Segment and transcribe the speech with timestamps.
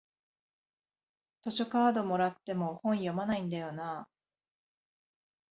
[1.43, 4.09] 図書カードもらっても本読まないんだよなあ